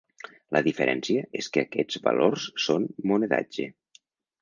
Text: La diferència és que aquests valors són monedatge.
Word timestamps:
La 0.55 0.61
diferència 0.67 1.27
és 1.43 1.51
que 1.57 1.65
aquests 1.69 2.01
valors 2.09 2.49
són 2.67 2.91
monedatge. 3.13 3.73